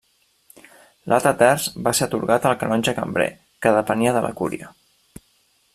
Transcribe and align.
L'altre 1.11 1.33
terç 1.41 1.67
va 1.87 1.93
ser 1.99 2.07
atorgat 2.07 2.49
al 2.53 2.57
canonge 2.63 2.95
cambrer, 3.01 3.29
que 3.67 3.75
depenia 3.79 4.15
de 4.19 4.25
la 4.29 4.37
cúria. 4.41 4.73